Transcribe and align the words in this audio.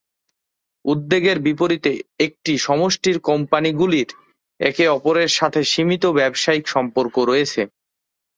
উদ্বেগের 0.85 1.37
বিপরীতে, 1.39 1.91
একটি 2.19 2.53
সমষ্টির 2.57 3.17
কোম্পানিগুলির 3.29 4.09
একে 4.59 4.85
অপরের 4.89 5.29
সাথে 5.39 5.61
সীমিত 5.63 6.03
ব্যবসায়িক 6.19 6.65
সম্পর্ক 6.67 7.15
রয়েছে। 7.29 7.61